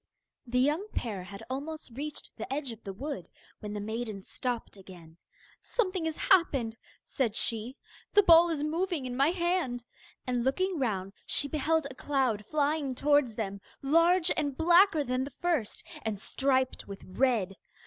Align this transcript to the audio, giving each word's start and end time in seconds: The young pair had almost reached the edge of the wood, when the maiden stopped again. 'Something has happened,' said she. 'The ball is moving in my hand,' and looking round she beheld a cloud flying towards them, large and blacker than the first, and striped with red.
The 0.47 0.57
young 0.57 0.87
pair 0.95 1.21
had 1.21 1.43
almost 1.47 1.91
reached 1.91 2.35
the 2.35 2.51
edge 2.51 2.71
of 2.71 2.83
the 2.83 2.91
wood, 2.91 3.29
when 3.59 3.73
the 3.73 3.79
maiden 3.79 4.23
stopped 4.23 4.75
again. 4.75 5.17
'Something 5.61 6.05
has 6.05 6.17
happened,' 6.17 6.75
said 7.03 7.35
she. 7.35 7.77
'The 8.15 8.23
ball 8.23 8.49
is 8.49 8.63
moving 8.63 9.05
in 9.05 9.15
my 9.15 9.29
hand,' 9.29 9.85
and 10.25 10.43
looking 10.43 10.79
round 10.79 11.13
she 11.27 11.47
beheld 11.47 11.85
a 11.85 11.93
cloud 11.93 12.43
flying 12.47 12.95
towards 12.95 13.35
them, 13.35 13.61
large 13.83 14.31
and 14.35 14.57
blacker 14.57 15.03
than 15.03 15.23
the 15.23 15.33
first, 15.39 15.83
and 16.01 16.17
striped 16.17 16.87
with 16.87 17.03
red. 17.03 17.53